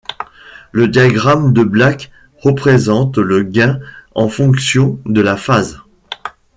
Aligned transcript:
Le 0.71 0.87
diagramme 0.87 1.53
de 1.53 1.61
Black 1.63 2.09
représente 2.39 3.19
le 3.19 3.43
gain 3.43 3.79
en 4.15 4.29
fonction 4.29 4.97
de 5.05 5.21
la 5.21 5.37
phase. 5.37 5.79